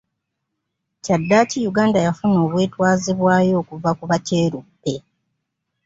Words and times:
Kyaddaaki 1.03 1.57
Uganda 1.71 1.99
yafuna 2.05 2.37
obwetwaze 2.45 3.11
bwayo 3.19 3.53
okuva 3.61 3.89
ku 3.97 4.03
Bakyeruppe. 4.11 4.93